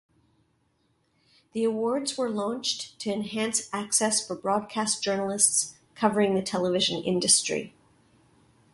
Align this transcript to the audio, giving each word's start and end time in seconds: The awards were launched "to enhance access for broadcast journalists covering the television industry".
The 1.53 1.63
awards 1.63 2.17
were 2.17 2.27
launched 2.31 2.97
"to 3.01 3.13
enhance 3.13 3.69
access 3.71 4.25
for 4.25 4.35
broadcast 4.35 5.03
journalists 5.03 5.75
covering 5.93 6.33
the 6.33 6.41
television 6.41 7.03
industry". 7.03 7.75